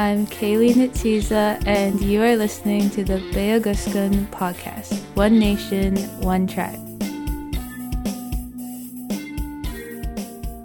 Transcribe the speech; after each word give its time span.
I'm 0.00 0.26
Kaylee 0.28 0.72
Nitsiza, 0.72 1.62
and 1.66 2.00
you 2.00 2.22
are 2.22 2.34
listening 2.34 2.88
to 2.88 3.04
the 3.04 3.18
Peyakoskan 3.34 4.28
podcast 4.30 4.98
One 5.14 5.38
Nation, 5.38 5.94
One 6.22 6.46
Tribe. 6.46 6.80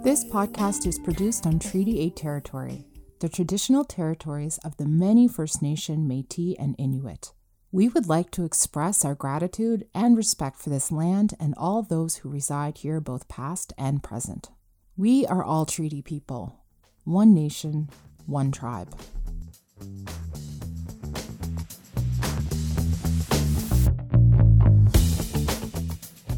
This 0.02 0.24
podcast 0.24 0.86
is 0.86 0.98
produced 0.98 1.46
on 1.46 1.58
Treaty 1.58 2.00
8 2.00 2.16
territory, 2.16 2.86
the 3.20 3.28
traditional 3.28 3.84
territories 3.84 4.58
of 4.64 4.78
the 4.78 4.86
many 4.86 5.28
First 5.28 5.60
Nation, 5.60 6.08
Metis, 6.08 6.56
and 6.58 6.74
Inuit. 6.78 7.34
We 7.70 7.90
would 7.90 8.08
like 8.08 8.30
to 8.30 8.44
express 8.46 9.04
our 9.04 9.14
gratitude 9.14 9.84
and 9.94 10.16
respect 10.16 10.58
for 10.58 10.70
this 10.70 10.90
land 10.90 11.34
and 11.38 11.52
all 11.58 11.82
those 11.82 12.16
who 12.16 12.30
reside 12.30 12.78
here, 12.78 13.02
both 13.02 13.28
past 13.28 13.74
and 13.76 14.02
present. 14.02 14.48
We 14.96 15.26
are 15.26 15.44
all 15.44 15.66
treaty 15.66 16.00
people, 16.00 16.64
one 17.04 17.34
nation, 17.34 17.90
one 18.24 18.50
tribe. 18.50 18.94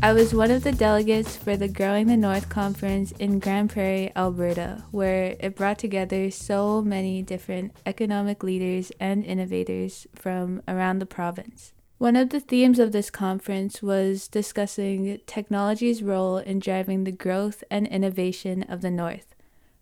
I 0.01 0.13
was 0.13 0.33
one 0.33 0.53
of 0.53 0.63
the 0.63 0.73
delegates 0.73 1.37
for 1.37 1.57
the 1.57 1.67
Growing 1.67 2.07
the 2.07 2.17
North 2.17 2.49
conference 2.49 3.11
in 3.19 3.41
Grande 3.41 3.69
Prairie, 3.69 4.13
Alberta, 4.15 4.85
where 4.93 5.35
it 5.41 5.57
brought 5.57 5.79
together 5.79 6.31
so 6.31 6.81
many 6.81 7.21
different 7.21 7.73
economic 7.85 8.45
leaders 8.45 8.93
and 9.01 9.25
innovators 9.25 10.07
from 10.15 10.63
around 10.69 11.01
the 11.01 11.07
province. 11.07 11.73
One 11.99 12.15
of 12.15 12.31
the 12.31 12.39
themes 12.39 12.79
of 12.79 12.93
this 12.93 13.11
conference 13.11 13.83
was 13.83 14.29
discussing 14.29 15.19
technology's 15.27 16.01
role 16.01 16.39
in 16.39 16.61
driving 16.61 17.03
the 17.03 17.13
growth 17.13 17.65
and 17.69 17.87
innovation 17.89 18.63
of 18.63 18.83
the 18.83 18.91
North 18.91 19.35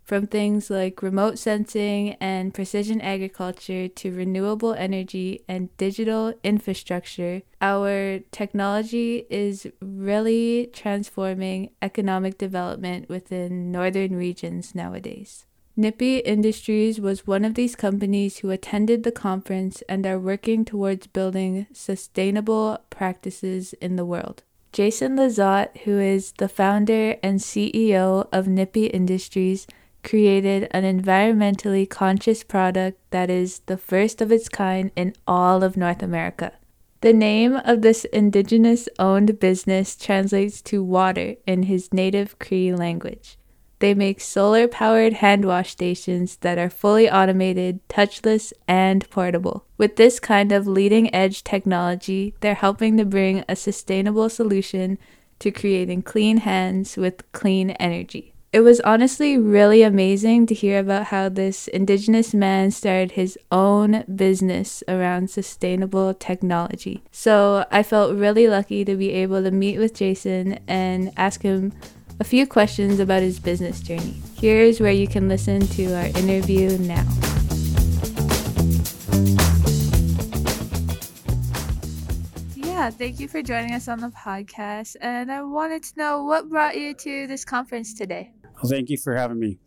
from 0.06 0.26
things 0.26 0.70
like 0.70 1.02
remote 1.02 1.36
sensing 1.36 2.14
and 2.20 2.54
precision 2.54 3.00
agriculture 3.00 3.88
to 3.88 4.12
renewable 4.12 4.72
energy 4.72 5.42
and 5.48 5.76
digital 5.76 6.32
infrastructure, 6.44 7.42
our 7.60 8.20
technology 8.30 9.26
is 9.28 9.66
really 9.80 10.70
transforming 10.72 11.70
economic 11.82 12.38
development 12.38 13.08
within 13.08 13.72
northern 13.72 14.14
regions 14.14 14.76
nowadays. 14.76 15.44
Nipiy 15.76 16.22
Industries 16.24 17.00
was 17.00 17.26
one 17.26 17.44
of 17.44 17.54
these 17.54 17.76
companies 17.76 18.38
who 18.38 18.50
attended 18.50 19.02
the 19.02 19.12
conference 19.12 19.82
and 19.88 20.06
are 20.06 20.18
working 20.18 20.64
towards 20.64 21.08
building 21.08 21.66
sustainable 21.72 22.78
practices 22.88 23.74
in 23.74 23.96
the 23.96 24.06
world. 24.06 24.42
Jason 24.72 25.16
Lizotte, 25.16 25.76
who 25.78 25.98
is 25.98 26.32
the 26.38 26.48
founder 26.48 27.16
and 27.22 27.40
CEO 27.40 28.28
of 28.32 28.46
Nipiy 28.46 28.90
Industries, 28.92 29.66
created 30.06 30.68
an 30.70 30.84
environmentally 30.84 31.88
conscious 31.88 32.44
product 32.44 32.98
that 33.10 33.28
is 33.28 33.58
the 33.66 33.76
first 33.76 34.22
of 34.22 34.32
its 34.32 34.48
kind 34.48 34.90
in 34.96 35.12
all 35.26 35.62
of 35.62 35.76
North 35.76 36.02
America. 36.02 36.52
The 37.02 37.12
name 37.12 37.56
of 37.56 37.82
this 37.82 38.04
indigenous 38.06 38.88
owned 38.98 39.38
business 39.38 39.96
translates 39.96 40.62
to 40.62 40.82
water 40.82 41.34
in 41.46 41.64
his 41.64 41.92
native 41.92 42.38
Cree 42.38 42.72
language. 42.72 43.36
They 43.80 43.92
make 43.92 44.20
solar 44.20 44.68
powered 44.68 45.14
hand 45.14 45.44
wash 45.44 45.72
stations 45.72 46.36
that 46.36 46.56
are 46.56 46.70
fully 46.70 47.10
automated, 47.10 47.86
touchless, 47.88 48.52
and 48.66 49.08
portable. 49.10 49.66
With 49.76 49.96
this 49.96 50.18
kind 50.18 50.52
of 50.52 50.66
leading 50.66 51.14
edge 51.14 51.44
technology, 51.44 52.34
they're 52.40 52.54
helping 52.54 52.96
to 52.96 53.04
bring 53.04 53.44
a 53.48 53.56
sustainable 53.56 54.30
solution 54.30 54.98
to 55.40 55.50
creating 55.50 56.02
clean 56.02 56.38
hands 56.38 56.96
with 56.96 57.30
clean 57.32 57.70
energy. 57.72 58.35
It 58.56 58.60
was 58.60 58.80
honestly 58.80 59.36
really 59.36 59.82
amazing 59.82 60.46
to 60.46 60.54
hear 60.54 60.78
about 60.78 61.08
how 61.08 61.28
this 61.28 61.68
indigenous 61.68 62.32
man 62.32 62.70
started 62.70 63.10
his 63.10 63.38
own 63.52 64.02
business 64.04 64.82
around 64.88 65.28
sustainable 65.28 66.14
technology. 66.14 67.02
So 67.12 67.66
I 67.70 67.82
felt 67.82 68.16
really 68.16 68.48
lucky 68.48 68.82
to 68.86 68.96
be 68.96 69.10
able 69.10 69.42
to 69.42 69.50
meet 69.50 69.78
with 69.78 69.92
Jason 69.92 70.58
and 70.66 71.12
ask 71.18 71.42
him 71.42 71.74
a 72.18 72.24
few 72.24 72.46
questions 72.46 72.98
about 72.98 73.20
his 73.20 73.38
business 73.38 73.82
journey. 73.82 74.22
Here's 74.38 74.80
where 74.80 74.90
you 74.90 75.06
can 75.06 75.28
listen 75.28 75.60
to 75.60 75.94
our 75.94 76.06
interview 76.06 76.78
now. 76.78 77.04
Yeah, 82.54 82.88
thank 82.88 83.20
you 83.20 83.28
for 83.28 83.42
joining 83.42 83.74
us 83.74 83.86
on 83.86 84.00
the 84.00 84.08
podcast. 84.08 84.96
And 85.02 85.30
I 85.30 85.42
wanted 85.42 85.82
to 85.82 85.98
know 85.98 86.24
what 86.24 86.48
brought 86.48 86.78
you 86.78 86.94
to 86.94 87.26
this 87.26 87.44
conference 87.44 87.92
today. 87.92 88.32
Well, 88.56 88.70
thank 88.70 88.88
you 88.90 88.96
for 88.96 89.16
having 89.16 89.38
me. 89.38 89.58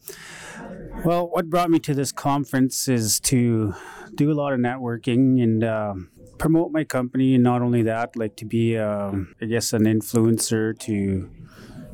Well, 1.05 1.29
what 1.29 1.49
brought 1.49 1.69
me 1.69 1.79
to 1.79 1.93
this 1.93 2.11
conference 2.11 2.87
is 2.87 3.19
to 3.21 3.73
do 4.15 4.31
a 4.31 4.33
lot 4.33 4.51
of 4.53 4.59
networking 4.59 5.41
and 5.41 5.63
uh, 5.63 5.93
promote 6.37 6.71
my 6.71 6.83
company, 6.83 7.35
and 7.35 7.43
not 7.43 7.61
only 7.61 7.83
that, 7.83 8.15
like 8.15 8.35
to 8.37 8.45
be, 8.45 8.77
uh, 8.77 9.11
I 9.41 9.45
guess, 9.45 9.73
an 9.73 9.83
influencer 9.83 10.77
to, 10.79 11.29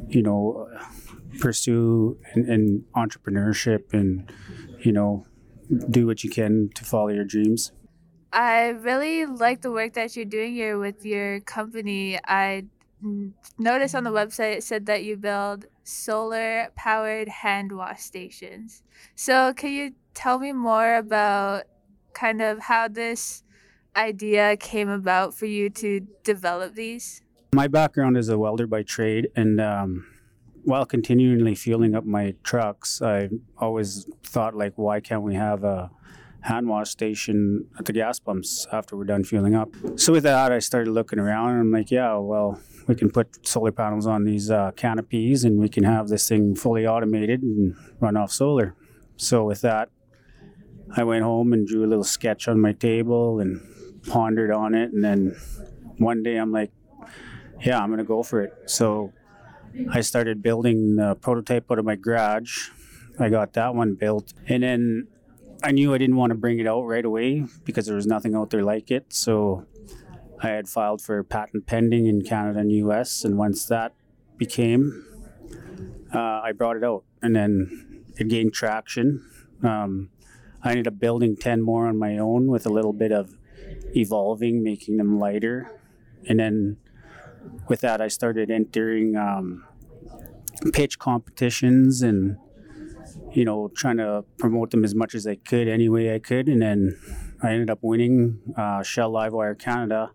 you 0.08 0.22
know, 0.22 0.70
pursue 1.40 2.18
an, 2.34 2.86
entrepreneurship 2.96 3.94
and, 3.94 4.32
you 4.80 4.92
know, 4.92 5.26
do 5.90 6.08
what 6.08 6.24
you 6.24 6.30
can 6.30 6.70
to 6.76 6.86
follow 6.86 7.10
your 7.10 7.26
dreams. 7.26 7.72
I 8.32 8.68
really 8.68 9.26
like 9.26 9.62
the 9.62 9.72
work 9.72 9.94
that 9.94 10.16
you're 10.16 10.26
doing 10.26 10.54
here 10.54 10.78
with 10.78 11.06
your 11.06 11.40
company. 11.42 12.20
I 12.26 12.66
noticed 13.58 13.96
on 13.96 14.04
the 14.04 14.12
website 14.12 14.58
it 14.58 14.64
said 14.64 14.86
that 14.88 15.04
you 15.04 15.18
build 15.18 15.66
solar 15.84 16.70
powered 16.76 17.28
hand 17.28 17.72
wash 17.72 18.02
stations. 18.02 18.84
So, 19.16 19.54
can 19.54 19.72
you 19.72 19.94
tell 20.14 20.40
me 20.40 20.52
more 20.52 20.96
about 20.96 21.64
kind 22.14 22.42
of 22.42 22.60
how 22.60 22.88
this 22.88 23.44
idea 23.96 24.58
came 24.58 24.90
about 24.90 25.34
for 25.34 25.46
you 25.46 25.70
to 25.70 26.02
develop 26.24 26.76
these? 26.76 27.22
My 27.54 27.68
background 27.68 28.18
is 28.18 28.30
a 28.30 28.38
welder 28.38 28.68
by 28.68 28.84
trade, 28.84 29.30
and 29.36 29.62
um, 29.62 30.06
while 30.64 30.86
continually 30.86 31.56
fueling 31.56 31.96
up 31.96 32.06
my 32.06 32.34
trucks, 32.44 33.02
I 33.02 33.30
always 33.58 34.08
thought, 34.24 34.56
like, 34.56 34.74
why 34.76 35.00
can't 35.00 35.22
we 35.22 35.36
have 35.36 35.64
a 35.64 35.92
hand 36.46 36.68
wash 36.68 36.90
station 36.90 37.68
at 37.80 37.86
the 37.86 37.94
gas 37.94 38.20
pumps 38.20 38.68
after 38.72 38.96
we're 38.96 39.04
done 39.04 39.24
fueling 39.24 39.56
up. 39.56 39.70
So 39.96 40.14
with 40.14 40.24
that, 40.24 40.52
I 40.52 40.60
started 40.60 40.92
looking 40.92 41.18
around 41.18 41.52
and 41.52 41.60
I'm 41.62 41.72
like, 41.72 41.90
yeah, 41.90 42.16
well, 42.18 42.60
we 42.88 42.94
can 42.94 43.10
put 43.10 43.48
solar 43.48 43.72
panels 43.72 44.06
on 44.06 44.26
these 44.26 44.52
uh, 44.52 44.72
canopies 44.76 45.44
and 45.44 45.60
we 45.60 45.70
can 45.70 45.84
have 45.84 46.08
this 46.08 46.30
thing 46.30 46.56
fully 46.56 46.86
automated 46.86 47.42
and 47.42 47.76
run 48.00 48.16
off 48.16 48.32
solar. 48.32 48.76
So 49.18 49.44
with 49.44 49.62
that, 49.62 49.90
I 50.96 51.04
went 51.04 51.24
home 51.24 51.52
and 51.52 51.66
drew 51.66 51.84
a 51.84 51.90
little 51.90 52.04
sketch 52.04 52.48
on 52.48 52.62
my 52.62 52.74
table 52.74 53.40
and 53.40 53.60
pondered 54.08 54.52
on 54.52 54.76
it. 54.76 54.94
And 54.94 55.04
then 55.04 55.36
one 55.98 56.22
day 56.22 56.36
I'm 56.36 56.52
like, 56.52 56.72
yeah, 57.64 57.82
I'm 57.82 57.90
going 57.90 57.98
to 57.98 58.04
go 58.04 58.22
for 58.22 58.42
it. 58.42 58.54
So 58.68 59.14
I 59.90 60.02
started 60.02 60.44
building 60.44 60.98
the 60.98 61.16
prototype 61.16 61.72
out 61.72 61.80
of 61.80 61.86
my 61.86 61.96
garage. 61.96 62.70
I 63.20 63.30
got 63.30 63.54
that 63.54 63.74
one 63.74 63.96
built. 63.96 64.34
And 64.48 64.62
then 64.62 65.08
I 65.66 65.72
knew 65.72 65.96
I 65.96 65.98
didn't 65.98 66.16
want 66.16 66.30
to 66.30 66.36
bring 66.36 66.60
it 66.60 66.68
out 66.68 66.84
right 66.84 67.04
away 67.04 67.48
because 67.64 67.88
there 67.88 67.96
was 67.96 68.06
nothing 68.06 68.36
out 68.36 68.52
there 68.52 68.64
like 68.64 68.92
it. 68.92 69.12
So 69.12 69.66
I 70.40 70.50
had 70.50 70.70
filed 70.70 71.02
for 71.02 71.24
patent 71.24 71.66
pending 71.66 72.06
in 72.06 72.22
Canada 72.22 72.60
and 72.60 72.72
US. 72.72 73.26
And 73.26 73.36
once 73.36 73.66
that 73.66 73.96
became, 74.38 75.04
uh, 76.14 76.42
I 76.44 76.52
brought 76.52 76.78
it 76.78 76.84
out. 76.84 77.04
And 77.24 77.36
then 77.36 78.04
it 78.16 78.28
gained 78.28 78.54
traction. 78.54 79.28
Um, 79.64 80.12
I 80.62 80.70
ended 80.70 80.86
up 80.86 81.00
building 81.00 81.36
10 81.36 81.64
more 81.64 81.88
on 81.88 81.98
my 81.98 82.20
own 82.20 82.46
with 82.46 82.68
a 82.68 82.70
little 82.70 82.94
bit 82.94 83.12
of 83.12 83.36
evolving, 83.96 84.62
making 84.62 84.98
them 84.98 85.20
lighter. 85.20 85.72
And 86.30 86.40
then 86.40 86.78
with 87.68 87.82
that, 87.82 88.02
I 88.02 88.08
started 88.08 88.52
entering 88.52 89.16
um, 89.16 89.66
pitch 90.74 91.00
competitions 91.00 92.04
and 92.04 92.38
you 93.36 93.44
know, 93.44 93.70
trying 93.76 93.98
to 93.98 94.24
promote 94.38 94.72
them 94.72 94.86
as 94.86 94.96
much 94.96 95.14
as 95.14 95.28
I 95.28 95.36
could 95.36 95.68
any 95.68 95.90
way 95.90 96.16
I 96.16 96.20
could. 96.20 96.48
And 96.48 96.62
then 96.62 96.98
I 97.44 97.52
ended 97.52 97.70
up 97.70 97.80
winning 97.82 98.40
uh, 98.58 98.82
Shell 98.82 99.12
Livewire 99.12 99.60
Canada, 99.60 100.12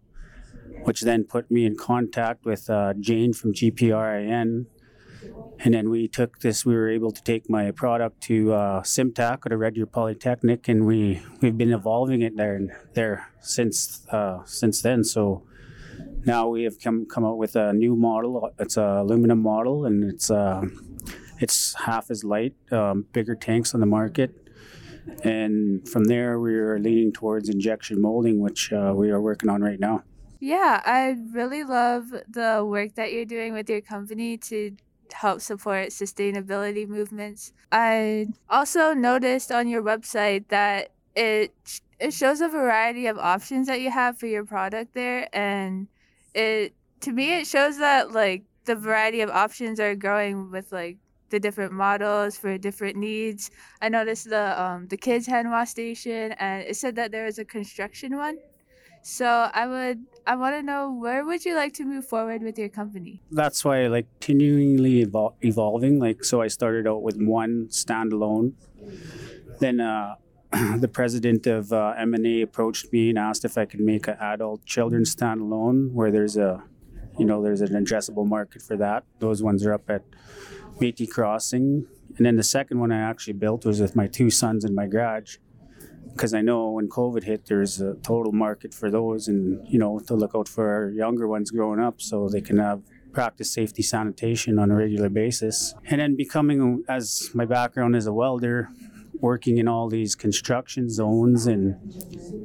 which 0.85 1.03
then 1.03 1.25
put 1.25 1.51
me 1.51 1.67
in 1.67 1.77
contact 1.77 2.45
with 2.47 2.71
uh, 2.71 2.95
Jane 2.99 3.35
from 3.35 3.53
GPRIN. 3.53 4.67
And 5.63 5.75
then 5.75 5.91
we 5.91 6.09
took 6.09 6.39
this, 6.41 6.65
we 6.65 6.75
were 6.75 6.89
able 6.89 7.11
to 7.11 7.23
take 7.23 7.51
my 7.51 7.71
product 7.73 8.23
to 8.23 8.55
uh, 8.55 8.81
CIMTAC 8.81 9.45
at 9.45 9.53
a 9.53 9.57
Red 9.59 9.75
Deer 9.75 9.85
Polytechnic, 9.85 10.67
and 10.67 10.87
we, 10.87 11.21
we've 11.43 11.59
been 11.59 11.73
evolving 11.73 12.23
it 12.23 12.39
there 12.39 12.55
and 12.55 12.71
there 12.95 13.31
since 13.41 14.07
uh, 14.11 14.39
since 14.47 14.81
then. 14.81 15.05
So 15.05 15.43
now 16.25 16.49
we 16.49 16.63
have 16.63 16.81
come 16.81 17.05
come 17.05 17.27
out 17.27 17.37
with 17.37 17.55
a 17.55 17.75
new 17.75 17.95
model. 17.97 18.51
It's 18.59 18.79
a 18.79 19.03
aluminum 19.03 19.43
model, 19.43 19.85
and 19.85 20.11
it's 20.11 20.31
uh, 20.31 20.63
it's 21.41 21.75
half 21.75 22.11
as 22.11 22.23
light, 22.23 22.55
um, 22.71 23.07
bigger 23.13 23.35
tanks 23.35 23.75
on 23.75 23.81
the 23.81 23.87
market. 23.87 24.35
And 25.25 25.89
from 25.89 26.05
there, 26.05 26.39
we 26.39 26.55
are 26.55 26.79
leaning 26.79 27.13
towards 27.13 27.49
injection 27.49 28.01
molding, 28.01 28.41
which 28.41 28.73
uh, 28.73 28.93
we 28.95 29.11
are 29.11 29.21
working 29.21 29.49
on 29.49 29.63
right 29.63 29.81
now. 29.81 30.05
Yeah, 30.39 30.81
I 30.85 31.17
really 31.33 31.65
love 31.65 32.15
the 32.29 32.65
work 32.67 32.95
that 32.95 33.13
you're 33.13 33.25
doing 33.25 33.53
with 33.53 33.69
your 33.69 33.81
company 33.81 34.37
to 34.39 34.77
help 35.13 35.41
support 35.41 35.89
sustainability 35.89 36.87
movements. 36.87 37.53
I 37.73 38.29
also 38.49 38.93
noticed 38.93 39.51
on 39.51 39.69
your 39.69 39.83
website 39.83 40.49
that 40.49 40.91
it 41.17 41.53
it 41.99 42.15
shows 42.15 42.41
a 42.41 42.49
variety 42.49 43.07
of 43.07 43.19
options 43.19 43.67
that 43.67 43.81
you 43.81 43.91
have 43.91 44.19
for 44.19 44.27
your 44.27 44.45
product 44.45 44.95
there 44.95 45.29
and 45.35 45.89
it 46.35 46.73
to 47.01 47.13
me 47.13 47.41
it 47.41 47.47
shows 47.47 47.79
that 47.79 48.13
like 48.13 48.45
the 48.65 48.77
variety 48.77 49.21
of 49.21 49.29
options 49.29 49.81
are 49.81 49.97
growing 49.97 50.51
with 50.51 50.71
like 50.71 50.97
the 51.31 51.41
different 51.41 51.73
models 51.73 52.37
for 52.37 52.59
different 52.59 52.97
needs. 52.97 53.51
I 53.81 53.89
noticed 53.89 54.29
the 54.29 54.61
um, 54.61 54.89
the 54.89 54.97
kids 54.97 55.27
hand 55.27 55.51
wash 55.51 55.71
station, 55.71 56.33
and 56.33 56.63
it 56.63 56.77
said 56.77 56.97
that 56.97 57.13
there 57.13 57.25
was 57.25 57.39
a 57.39 57.45
construction 57.45 58.17
one. 58.17 58.39
So 59.03 59.27
I 59.27 59.67
would 59.67 60.05
I 60.27 60.37
want 60.37 60.57
to 60.57 60.63
know 60.63 60.93
where 60.93 61.25
would 61.25 61.45
you 61.45 61.55
like 61.55 61.73
to 61.75 61.85
move 61.85 62.07
forward 62.07 62.43
with 62.43 62.59
your 62.59 62.69
company? 62.69 63.23
That's 63.31 63.65
why 63.65 63.85
I 63.85 63.87
like 63.87 64.07
continually 64.21 65.05
evol- 65.05 65.35
evolving. 65.41 65.99
Like 65.99 66.25
so, 66.25 66.43
I 66.43 66.49
started 66.49 66.87
out 66.87 67.03
with 67.03 67.17
one 67.17 67.69
standalone. 67.71 68.53
Then 69.59 69.81
uh, 69.81 70.17
the 70.77 70.89
president 70.89 71.47
of 71.47 71.73
uh, 71.73 71.95
MNA 71.99 72.43
approached 72.43 72.93
me 72.93 73.11
and 73.11 73.19
asked 73.19 73.45
if 73.45 73.57
I 73.57 73.65
could 73.65 73.81
make 73.81 74.07
an 74.09 74.17
adult 74.21 74.65
children's 74.65 75.15
standalone 75.15 75.93
where 75.93 76.11
there's 76.11 76.37
a 76.37 76.63
you 77.19 77.25
know 77.25 77.43
there's 77.43 77.61
an 77.61 77.73
addressable 77.73 78.27
market 78.27 78.63
for 78.63 78.77
that. 78.77 79.05
Those 79.19 79.43
ones 79.43 79.65
are 79.67 79.73
up 79.73 79.89
at 79.91 80.03
Métis 80.81 81.11
Crossing. 81.11 81.87
And 82.17 82.27
then 82.27 82.37
the 82.37 82.43
second 82.43 82.81
one 82.81 82.91
I 82.93 83.01
actually 83.01 83.35
built 83.35 83.65
was 83.65 83.81
with 83.81 83.95
my 83.95 84.07
two 84.07 84.31
sons 84.31 84.65
in 84.65 84.75
my 84.75 84.87
garage 84.87 85.37
because 86.13 86.35
I 86.35 86.41
know 86.41 86.71
when 86.71 86.89
COVID 86.89 87.25
hit, 87.25 87.47
there's 87.47 87.81
a 87.81 87.95
total 87.95 88.33
market 88.33 88.75
for 88.75 88.91
those, 88.91 89.29
and 89.29 89.67
you 89.69 89.79
know 89.79 90.01
to 90.01 90.15
look 90.15 90.33
out 90.35 90.49
for 90.49 90.69
our 90.69 90.91
younger 90.91 91.27
ones 91.29 91.51
growing 91.51 91.81
up 91.81 92.01
so 92.01 92.29
they 92.29 92.41
can 92.41 92.59
have 92.59 92.83
practice 93.13 93.51
safety 93.51 93.83
sanitation 93.83 94.59
on 94.59 94.71
a 94.71 94.77
regular 94.77 95.09
basis. 95.09 95.75
And 95.87 96.01
then 96.01 96.17
becoming, 96.17 96.85
as 96.89 97.31
my 97.35 97.45
background 97.45 97.97
as 97.97 98.07
a 98.07 98.13
welder, 98.13 98.69
working 99.15 99.59
in 99.59 99.69
all 99.69 99.89
these 99.89 100.15
construction 100.15 100.89
zones 100.89 101.47
and 101.47 101.77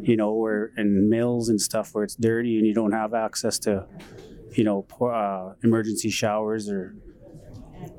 you 0.01 0.15
know 0.17 0.33
where 0.33 0.71
in 0.77 1.09
mills 1.09 1.49
and 1.49 1.59
stuff 1.59 1.93
where 1.93 2.03
it's 2.03 2.15
dirty 2.15 2.57
and 2.57 2.67
you 2.67 2.73
don't 2.73 2.91
have 2.91 3.13
access 3.13 3.57
to 3.59 3.85
you 4.55 4.63
know 4.63 4.85
uh, 5.01 5.53
emergency 5.63 6.09
showers 6.09 6.69
or 6.69 6.95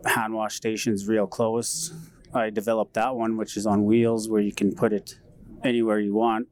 hand 0.05 0.35
wash 0.35 0.57
stations 0.57 1.07
real 1.07 1.27
close. 1.27 1.93
I 2.35 2.51
developed 2.51 2.95
that 2.95 3.15
one, 3.15 3.37
which 3.37 3.57
is 3.57 3.67
on 3.67 3.85
wheels, 3.85 4.29
where 4.29 4.41
you 4.41 4.53
can 4.53 4.75
put 4.75 4.93
it 4.93 5.19
anywhere 5.65 5.99
you 5.99 6.15
want. 6.15 6.49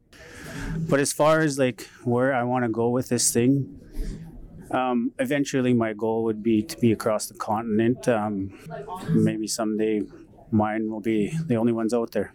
But 0.88 1.00
as 1.00 1.12
far 1.12 1.40
as 1.40 1.58
like 1.58 1.88
where 2.04 2.34
I 2.34 2.42
want 2.44 2.64
to 2.64 2.68
go 2.68 2.88
with 2.88 3.08
this 3.08 3.32
thing, 3.32 3.80
um, 4.70 5.12
eventually 5.18 5.74
my 5.74 5.92
goal 5.92 6.24
would 6.24 6.42
be 6.42 6.62
to 6.62 6.76
be 6.78 6.92
across 6.92 7.26
the 7.26 7.34
continent. 7.34 8.08
Um, 8.08 8.58
maybe 9.10 9.46
someday 9.46 10.02
mine 10.50 10.90
will 10.90 11.00
be 11.00 11.36
the 11.46 11.56
only 11.56 11.72
ones 11.72 11.92
out 11.92 12.12
there. 12.12 12.34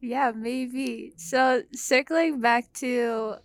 Yeah, 0.00 0.32
maybe. 0.34 1.12
So 1.16 1.62
circling 1.74 2.40
back 2.40 2.72
to 2.74 3.36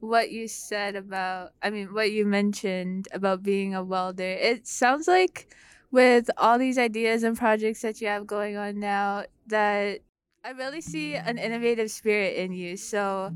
what 0.00 0.30
you 0.30 0.48
said 0.48 0.96
about, 0.96 1.52
I 1.62 1.70
mean, 1.70 1.92
what 1.92 2.12
you 2.12 2.24
mentioned 2.26 3.08
about 3.12 3.42
being 3.42 3.74
a 3.74 3.82
welder, 3.82 4.24
it 4.24 4.66
sounds 4.66 5.08
like 5.08 5.54
with 5.90 6.30
all 6.36 6.58
these 6.58 6.78
ideas 6.78 7.22
and 7.22 7.36
projects 7.36 7.82
that 7.82 8.00
you 8.00 8.08
have 8.08 8.26
going 8.26 8.56
on 8.56 8.78
now 8.78 9.24
that 9.46 10.00
I 10.44 10.50
really 10.50 10.80
see 10.80 11.14
an 11.14 11.38
innovative 11.38 11.90
spirit 11.90 12.36
in 12.36 12.52
you. 12.52 12.76
So 12.76 13.34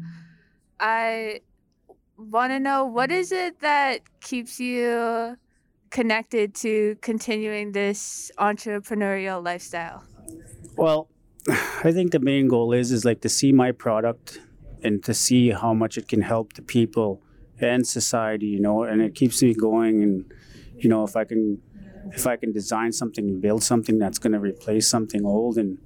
I 0.78 1.40
want 2.16 2.52
to 2.52 2.60
know 2.60 2.84
what 2.84 3.10
is 3.10 3.32
it 3.32 3.60
that 3.60 4.00
keeps 4.20 4.60
you 4.60 5.36
connected 5.90 6.54
to 6.54 6.96
continuing 7.00 7.72
this 7.72 8.30
entrepreneurial 8.38 9.44
lifestyle? 9.44 10.04
Well, 10.76 11.08
I 11.48 11.92
think 11.92 12.12
the 12.12 12.20
main 12.20 12.48
goal 12.48 12.72
is 12.72 12.92
is 12.92 13.04
like 13.04 13.22
to 13.22 13.28
see 13.28 13.52
my 13.52 13.72
product 13.72 14.40
and 14.82 15.02
to 15.04 15.14
see 15.14 15.50
how 15.50 15.74
much 15.74 15.98
it 15.98 16.08
can 16.08 16.22
help 16.22 16.54
the 16.54 16.62
people 16.62 17.22
and 17.60 17.86
society, 17.86 18.46
you 18.46 18.60
know, 18.60 18.84
and 18.84 19.02
it 19.02 19.14
keeps 19.14 19.42
me 19.42 19.54
going 19.54 20.02
and 20.02 20.32
you 20.76 20.88
know, 20.88 21.04
if 21.04 21.16
I 21.16 21.24
can 21.24 21.60
if 22.12 22.26
I 22.26 22.36
can 22.36 22.52
design 22.52 22.92
something 22.92 23.28
and 23.28 23.40
build 23.40 23.62
something 23.62 23.98
that's 23.98 24.18
going 24.18 24.32
to 24.32 24.40
replace 24.40 24.88
something 24.88 25.24
old 25.24 25.58
and 25.58 25.78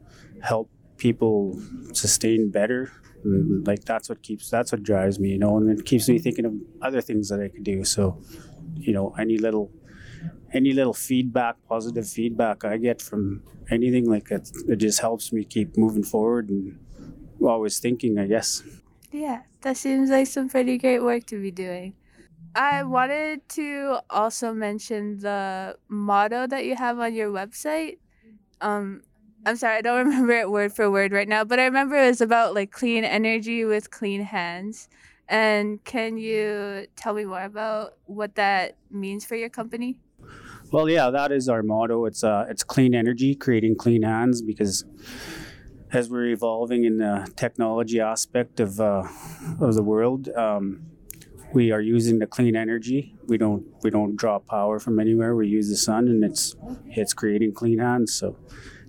help 0.43 0.71
people 0.97 1.61
sustain 1.93 2.51
better, 2.51 2.93
mm, 3.27 3.67
like 3.67 3.85
that's 3.85 4.09
what 4.09 4.23
keeps 4.23 4.49
that's 4.51 4.73
what 4.73 4.83
drives 4.83 5.19
me, 5.19 5.31
you 5.31 5.39
know, 5.39 5.57
and 5.57 5.69
it 5.71 5.85
keeps 5.85 6.09
me 6.09 6.19
thinking 6.19 6.45
of 6.47 6.55
other 6.81 7.01
things 7.01 7.29
that 7.29 7.41
I 7.41 7.49
could 7.49 7.65
do. 7.65 7.85
So, 7.85 8.23
you 8.77 8.93
know, 8.93 9.15
any 9.19 9.39
little 9.39 9.71
any 10.53 10.73
little 10.73 10.95
feedback, 10.95 11.57
positive 11.69 12.09
feedback 12.09 12.65
I 12.65 12.77
get 12.77 13.03
from 13.03 13.43
anything 13.71 14.09
like 14.09 14.29
that, 14.29 14.51
it 14.69 14.77
just 14.77 15.01
helps 15.01 15.33
me 15.33 15.45
keep 15.45 15.77
moving 15.77 16.05
forward 16.05 16.49
and 16.49 16.79
always 17.43 17.79
thinking, 17.79 18.19
I 18.19 18.27
guess. 18.27 18.63
Yeah, 19.15 19.43
that 19.61 19.77
seems 19.77 20.11
like 20.11 20.27
some 20.27 20.49
pretty 20.49 20.77
great 20.77 20.99
work 20.99 21.25
to 21.27 21.41
be 21.41 21.53
doing. 21.53 21.95
I 22.57 22.83
wanted 22.83 23.49
to 23.51 24.01
also 24.11 24.53
mention 24.53 25.21
the 25.21 25.77
motto 25.87 26.49
that 26.49 26.65
you 26.65 26.75
have 26.75 26.99
on 26.99 27.15
your 27.15 27.31
website. 27.31 27.99
Um, 28.61 29.03
I'm 29.47 29.55
sorry, 29.55 29.77
I 29.77 29.81
don't 29.83 29.99
remember 30.07 30.33
it 30.33 30.51
word 30.51 30.73
for 30.73 30.91
word 30.91 31.13
right 31.13 31.29
now, 31.29 31.45
but 31.45 31.61
I 31.61 31.65
remember 31.65 31.95
it 31.95 32.09
was 32.09 32.21
about 32.21 32.57
like 32.57 32.73
clean 32.73 33.05
energy 33.05 33.65
with 33.65 33.93
clean 33.93 34.21
hands. 34.21 34.89
And 35.29 35.83
can 35.85 36.19
you 36.19 36.89
tell 36.97 37.15
me 37.15 37.25
more 37.25 37.45
about 37.45 37.95
what 38.07 38.35
that 38.35 38.79
means 38.91 39.25
for 39.25 39.37
your 39.37 39.49
company? 39.49 40.01
Well, 40.73 40.89
yeah, 40.89 41.11
that 41.11 41.31
is 41.31 41.49
our 41.49 41.63
motto. 41.63 42.05
It's 42.07 42.25
uh, 42.25 42.47
it's 42.49 42.65
clean 42.65 42.97
energy, 42.97 43.37
creating 43.37 43.77
clean 43.77 44.03
hands, 44.03 44.43
because 44.43 44.85
as 45.95 46.11
we're 46.11 46.27
evolving 46.27 46.85
in 46.85 46.99
the 46.99 47.31
technology 47.37 48.01
aspect 48.01 48.61
of 48.61 48.81
uh, 48.81 49.05
of 49.61 49.75
the 49.75 49.83
world, 49.83 50.29
um, 50.31 50.87
we 51.53 51.71
are 51.71 51.81
using 51.81 52.19
the 52.19 52.27
clean 52.27 52.57
energy. 52.57 53.17
We 53.27 53.39
don't 53.39 53.65
we 53.83 53.91
don't 53.91 54.17
draw 54.17 54.39
power 54.41 54.79
from 54.81 54.99
anywhere. 54.99 55.35
We 55.37 55.49
use 55.49 55.69
the 55.69 55.77
sun, 55.77 56.09
and 56.09 56.25
it's 56.25 56.57
it's 56.87 57.15
creating 57.15 57.55
clean 57.55 57.79
hands. 57.79 58.13
So 58.13 58.37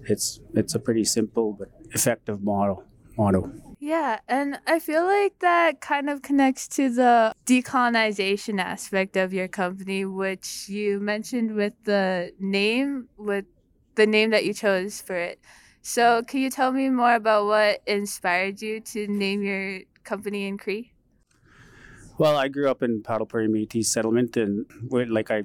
it's 0.04 0.40
it's 0.54 0.74
a 0.76 0.80
pretty 0.80 1.04
simple 1.04 1.54
but 1.54 1.70
effective 1.92 2.42
model 2.42 2.84
motto. 3.18 3.52
Yeah, 3.80 4.20
and 4.28 4.60
I 4.66 4.80
feel 4.80 5.04
like 5.06 5.40
that 5.40 5.80
kind 5.80 6.10
of 6.10 6.24
connects 6.24 6.68
to 6.70 6.90
the 6.90 7.34
decolonization 7.46 8.60
aspect 8.60 9.16
of 9.16 9.32
your 9.32 9.48
company, 9.48 10.06
which 10.06 10.68
you 10.70 11.00
mentioned 11.00 11.56
with 11.56 11.74
the 11.84 12.32
name, 12.40 13.10
with 13.18 13.46
the 13.94 14.08
name 14.08 14.32
that 14.32 14.44
you 14.46 14.54
chose 14.54 15.02
for 15.02 15.16
it. 15.16 15.40
So, 15.88 16.24
can 16.24 16.40
you 16.40 16.50
tell 16.50 16.72
me 16.72 16.90
more 16.90 17.14
about 17.14 17.46
what 17.46 17.84
inspired 17.86 18.60
you 18.60 18.80
to 18.80 19.06
name 19.06 19.44
your 19.44 19.82
company 20.04 20.48
in 20.48 20.58
Cree? 20.58 20.94
Well, 22.18 22.36
I 22.36 22.48
grew 22.48 22.72
up 22.72 22.82
in 22.82 23.04
Paddle 23.04 23.28
Prairie 23.28 23.48
Métis 23.48 23.86
settlement, 23.86 24.36
and 24.36 24.66
like 24.90 25.30
I 25.30 25.44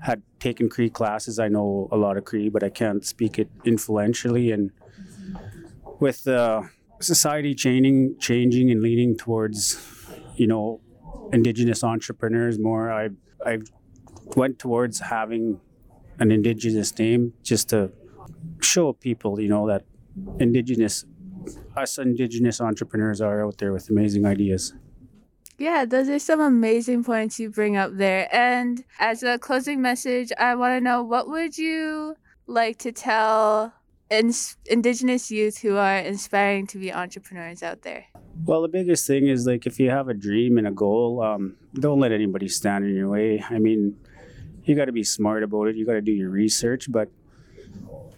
had 0.00 0.22
taken 0.40 0.70
Cree 0.70 0.88
classes. 0.88 1.38
I 1.38 1.48
know 1.48 1.86
a 1.92 1.98
lot 1.98 2.16
of 2.16 2.24
Cree, 2.24 2.48
but 2.48 2.62
I 2.62 2.70
can't 2.70 3.04
speak 3.04 3.38
it 3.38 3.50
influentially. 3.66 4.52
And 4.52 4.70
with 6.00 6.26
uh, 6.26 6.62
society 7.02 7.54
changing, 7.54 8.18
changing 8.18 8.70
and 8.70 8.80
leaning 8.80 9.18
towards, 9.18 9.84
you 10.36 10.46
know, 10.46 10.80
Indigenous 11.30 11.84
entrepreneurs 11.84 12.58
more, 12.58 12.90
I 12.90 13.10
I 13.44 13.58
went 14.34 14.58
towards 14.58 15.00
having 15.00 15.60
an 16.20 16.30
Indigenous 16.30 16.98
name 16.98 17.34
just 17.42 17.68
to 17.68 17.92
show 18.60 18.92
people, 18.92 19.40
you 19.40 19.48
know, 19.48 19.66
that 19.68 19.84
Indigenous 20.38 21.04
us 21.76 21.98
Indigenous 21.98 22.60
entrepreneurs 22.60 23.20
are 23.20 23.44
out 23.44 23.58
there 23.58 23.72
with 23.72 23.88
amazing 23.88 24.26
ideas. 24.26 24.74
Yeah, 25.58 25.84
those 25.84 26.08
are 26.08 26.18
some 26.18 26.40
amazing 26.40 27.02
points 27.02 27.40
you 27.40 27.50
bring 27.50 27.76
up 27.76 27.96
there. 27.96 28.28
And 28.34 28.84
as 29.00 29.22
a 29.22 29.38
closing 29.38 29.82
message, 29.82 30.30
I 30.38 30.54
want 30.54 30.76
to 30.76 30.80
know 30.80 31.02
what 31.02 31.28
would 31.28 31.58
you 31.58 32.16
like 32.46 32.78
to 32.78 32.92
tell 32.92 33.72
ins- 34.08 34.56
Indigenous 34.66 35.30
youth 35.30 35.58
who 35.58 35.76
are 35.76 35.98
inspiring 35.98 36.66
to 36.68 36.78
be 36.78 36.92
entrepreneurs 36.92 37.62
out 37.62 37.82
there? 37.82 38.06
Well, 38.44 38.62
the 38.62 38.68
biggest 38.68 39.06
thing 39.06 39.26
is 39.26 39.46
like 39.46 39.66
if 39.66 39.80
you 39.80 39.90
have 39.90 40.08
a 40.08 40.14
dream 40.14 40.58
and 40.58 40.68
a 40.68 40.70
goal, 40.70 41.22
um, 41.22 41.56
don't 41.74 41.98
let 41.98 42.12
anybody 42.12 42.46
stand 42.46 42.84
in 42.84 42.94
your 42.94 43.08
way. 43.08 43.44
I 43.50 43.58
mean, 43.58 43.98
you 44.62 44.76
got 44.76 44.84
to 44.84 44.92
be 44.92 45.02
smart 45.02 45.42
about 45.42 45.64
it. 45.64 45.76
You 45.76 45.84
got 45.84 45.94
to 45.94 46.00
do 46.00 46.12
your 46.12 46.30
research, 46.30 46.86
but 46.90 47.10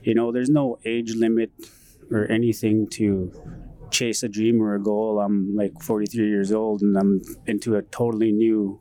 you 0.03 0.15
know, 0.15 0.33
there's 0.33 0.51
no 0.51 0.79
age 0.85 1.15
limit 1.15 1.51
or 2.11 2.27
anything 2.31 2.89
to 2.89 3.33
chase 3.91 4.23
a 4.23 4.29
dream 4.29 4.63
or 4.63 4.75
a 4.75 4.83
goal. 4.83 5.21
I'm 5.21 5.55
like 5.55 5.83
43 5.83 6.29
years 6.29 6.53
old 6.53 6.83
and 6.83 6.97
I'm 6.97 7.21
into 7.47 7.77
a 7.77 7.83
totally 7.83 8.33
new 8.33 8.81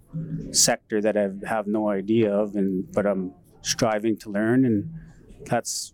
sector 0.51 1.01
that 1.01 1.17
I 1.17 1.29
have 1.47 1.67
no 1.67 1.89
idea 1.89 2.33
of, 2.33 2.55
and 2.55 2.91
but 2.91 3.05
I'm 3.05 3.33
striving 3.61 4.17
to 4.17 4.29
learn, 4.29 4.65
and 4.65 4.89
that's 5.45 5.93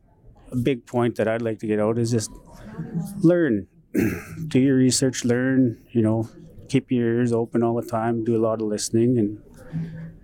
a 0.51 0.55
big 0.55 0.85
point 0.85 1.15
that 1.15 1.27
I'd 1.27 1.41
like 1.41 1.59
to 1.59 1.67
get 1.67 1.79
out 1.79 1.97
is 1.97 2.11
just 2.11 2.31
learn, 3.17 3.67
do 4.47 4.59
your 4.59 4.75
research, 4.75 5.25
learn. 5.25 5.83
You 5.91 6.01
know, 6.01 6.29
keep 6.69 6.91
your 6.91 7.07
ears 7.15 7.31
open 7.33 7.63
all 7.63 7.75
the 7.75 7.87
time, 7.87 8.23
do 8.23 8.35
a 8.35 8.43
lot 8.43 8.61
of 8.61 8.67
listening, 8.67 9.17
and 9.17 9.39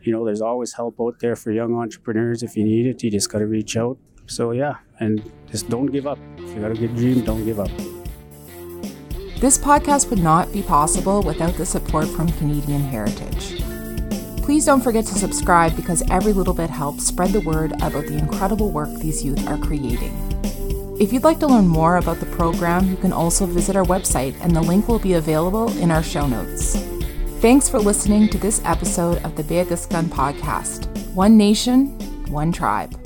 you 0.01 0.11
know, 0.11 0.25
there's 0.25 0.41
always 0.41 0.73
help 0.73 0.99
out 0.99 1.19
there 1.19 1.35
for 1.35 1.51
young 1.51 1.75
entrepreneurs. 1.75 2.43
If 2.43 2.57
you 2.57 2.63
need 2.63 2.87
it, 2.87 3.03
you 3.03 3.11
just 3.11 3.31
got 3.31 3.39
to 3.39 3.47
reach 3.47 3.77
out. 3.77 3.97
So 4.27 4.51
yeah, 4.51 4.77
and 4.99 5.21
just 5.49 5.69
don't 5.69 5.87
give 5.87 6.07
up. 6.07 6.19
If 6.37 6.55
you 6.55 6.61
got 6.61 6.71
a 6.71 6.75
good 6.75 6.95
dream, 6.95 7.21
don't 7.25 7.45
give 7.45 7.59
up. 7.59 7.71
This 9.39 9.57
podcast 9.57 10.09
would 10.09 10.21
not 10.21 10.53
be 10.53 10.61
possible 10.61 11.23
without 11.23 11.55
the 11.55 11.65
support 11.65 12.07
from 12.07 12.31
Canadian 12.33 12.81
Heritage. 12.81 13.61
Please 14.43 14.65
don't 14.65 14.81
forget 14.81 15.05
to 15.05 15.13
subscribe 15.13 15.75
because 15.75 16.03
every 16.11 16.33
little 16.33 16.53
bit 16.53 16.69
helps 16.69 17.07
spread 17.07 17.31
the 17.31 17.41
word 17.41 17.71
about 17.81 18.05
the 18.05 18.17
incredible 18.17 18.69
work 18.69 18.89
these 18.99 19.23
youth 19.23 19.47
are 19.47 19.57
creating. 19.57 20.15
If 20.99 21.11
you'd 21.11 21.23
like 21.23 21.39
to 21.39 21.47
learn 21.47 21.67
more 21.67 21.97
about 21.97 22.19
the 22.19 22.27
program, 22.27 22.87
you 22.87 22.97
can 22.97 23.11
also 23.11 23.47
visit 23.47 23.75
our 23.75 23.85
website, 23.85 24.35
and 24.41 24.55
the 24.55 24.61
link 24.61 24.87
will 24.87 24.99
be 24.99 25.13
available 25.13 25.75
in 25.79 25.89
our 25.89 26.03
show 26.03 26.27
notes. 26.27 26.75
Thanks 27.39 27.67
for 27.67 27.79
listening 27.79 28.29
to 28.29 28.37
this 28.37 28.61
episode 28.65 29.23
of 29.23 29.35
the 29.35 29.41
Peyakoskan 29.41 30.09
podcast 30.09 30.85
One 31.15 31.37
Nation, 31.37 31.97
One 32.29 32.51
Tribe. 32.51 33.00